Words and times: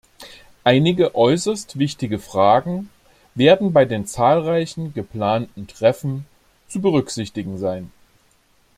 Einige 0.63 1.13
äußerst 1.13 1.77
wichtige 1.77 2.17
Fragen 2.17 2.89
werden 3.35 3.71
bei 3.71 3.85
den 3.85 4.07
zahlreichen 4.07 4.95
geplanten 4.95 5.67
Treffen 5.67 6.25
zu 6.67 6.81
berücksichtigen 6.81 7.59
sein. 7.59 7.91